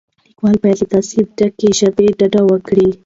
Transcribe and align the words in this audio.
لیکوال 0.27 0.55
باید 0.61 0.77
له 0.81 0.87
تعصب 0.91 1.27
ډکې 1.37 1.69
ژبې 1.79 2.07
ډډه 2.19 2.41
وکړي. 2.49 2.89